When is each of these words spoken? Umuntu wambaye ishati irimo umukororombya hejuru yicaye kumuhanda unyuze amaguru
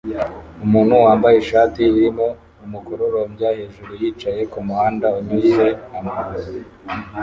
Umuntu 0.65 0.93
wambaye 1.03 1.35
ishati 1.39 1.79
irimo 1.89 2.27
umukororombya 2.65 3.49
hejuru 3.57 3.91
yicaye 4.01 4.41
kumuhanda 4.51 5.07
unyuze 5.19 5.67
amaguru 5.97 6.45